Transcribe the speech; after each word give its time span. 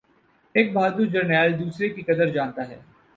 ایک 0.55 0.71
بہادر 0.73 1.05
جرنیل 1.05 1.57
دوسرے 1.59 1.89
کی 1.89 2.01
قدر 2.01 2.29
جانتا 2.29 2.67
ہے 2.69 2.79